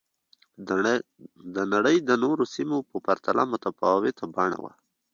[1.55, 4.73] د نړۍ د نورو سیمو په پرتله متفاوته بڼه وه